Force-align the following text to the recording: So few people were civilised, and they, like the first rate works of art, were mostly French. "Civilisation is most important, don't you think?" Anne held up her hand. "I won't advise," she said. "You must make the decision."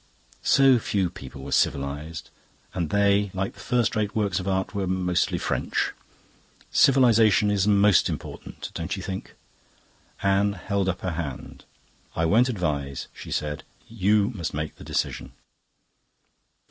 So 0.41 0.79
few 0.79 1.11
people 1.11 1.43
were 1.43 1.51
civilised, 1.51 2.31
and 2.73 2.89
they, 2.89 3.29
like 3.35 3.53
the 3.53 3.59
first 3.59 3.95
rate 3.95 4.15
works 4.15 4.39
of 4.39 4.47
art, 4.47 4.73
were 4.73 4.87
mostly 4.87 5.37
French. 5.37 5.91
"Civilisation 6.71 7.51
is 7.51 7.67
most 7.67 8.09
important, 8.09 8.71
don't 8.73 8.95
you 8.97 9.03
think?" 9.03 9.35
Anne 10.23 10.53
held 10.53 10.89
up 10.89 11.01
her 11.01 11.11
hand. 11.11 11.65
"I 12.15 12.25
won't 12.25 12.49
advise," 12.49 13.09
she 13.13 13.29
said. 13.29 13.61
"You 13.87 14.31
must 14.33 14.55
make 14.55 14.77
the 14.77 14.83
decision." 14.83 15.33